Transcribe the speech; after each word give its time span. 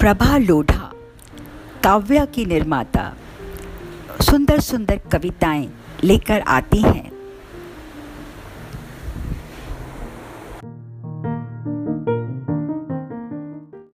प्रभा 0.00 0.36
लोढ़ा 0.38 0.90
काव्य 1.84 2.26
की 2.26 2.44
निर्माता 2.44 3.02
सुंदर 4.20 4.60
सुंदर 4.60 5.00
कविताएँ 5.12 5.68
लेकर 6.04 6.40
आती 6.40 6.80
हैं। 6.82 7.19